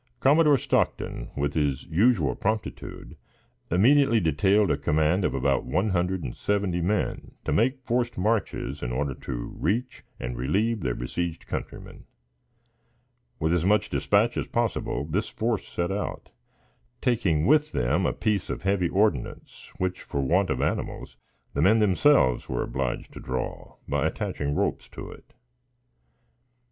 Commodore 0.19 0.57
Stockton, 0.57 1.29
with 1.37 1.53
his 1.53 1.83
usual 1.83 2.33
promptitude, 2.33 3.15
immediately 3.69 4.19
detailed 4.19 4.71
a 4.71 4.75
command 4.75 5.23
of 5.23 5.35
about 5.35 5.63
one 5.63 5.89
hundred 5.89 6.23
and 6.23 6.35
seventy 6.35 6.81
men 6.81 7.35
to 7.45 7.53
make 7.53 7.77
forced 7.83 8.17
marches 8.17 8.81
in 8.81 8.91
order 8.91 9.13
to 9.13 9.35
reach 9.59 10.03
and 10.19 10.39
relieve 10.39 10.81
their 10.81 10.95
besieged 10.95 11.45
countrymen. 11.45 12.05
With 13.39 13.53
as 13.53 13.63
much 13.63 13.91
dispatch 13.91 14.37
as 14.37 14.47
possible, 14.47 15.05
this 15.05 15.29
force 15.29 15.67
set 15.67 15.91
out, 15.91 16.29
taking 16.99 17.45
with 17.45 17.71
them 17.71 18.07
a 18.07 18.11
piece 18.13 18.49
of 18.49 18.63
heavy 18.63 18.89
ordnance, 18.89 19.71
which, 19.77 20.01
for 20.01 20.21
want 20.21 20.49
of 20.49 20.63
animals, 20.63 21.15
the 21.53 21.61
men 21.61 21.77
themselves 21.77 22.49
were 22.49 22.63
obliged 22.63 23.13
to 23.13 23.19
draw, 23.19 23.75
by 23.87 24.07
attaching 24.07 24.55
ropes 24.55 24.89
to 24.89 25.11
it. 25.11 25.33